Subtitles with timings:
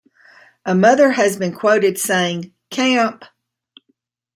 [0.65, 3.23] A mother has been quoted saying, Camp!